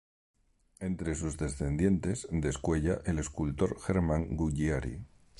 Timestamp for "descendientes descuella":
1.37-2.99